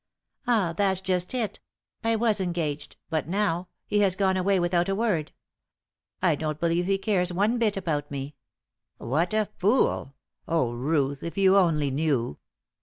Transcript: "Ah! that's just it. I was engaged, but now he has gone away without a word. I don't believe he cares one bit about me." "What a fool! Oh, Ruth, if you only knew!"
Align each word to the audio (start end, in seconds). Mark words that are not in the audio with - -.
"Ah! 0.47 0.73
that's 0.75 0.99
just 0.99 1.31
it. 1.35 1.59
I 2.03 2.15
was 2.15 2.41
engaged, 2.41 2.97
but 3.11 3.27
now 3.27 3.67
he 3.85 3.99
has 3.99 4.15
gone 4.15 4.35
away 4.35 4.59
without 4.59 4.89
a 4.89 4.95
word. 4.95 5.31
I 6.23 6.33
don't 6.33 6.59
believe 6.59 6.87
he 6.87 6.97
cares 6.97 7.31
one 7.31 7.59
bit 7.59 7.77
about 7.77 8.09
me." 8.09 8.33
"What 8.97 9.31
a 9.31 9.49
fool! 9.57 10.15
Oh, 10.47 10.71
Ruth, 10.71 11.21
if 11.21 11.37
you 11.37 11.55
only 11.55 11.91
knew!" 11.91 12.39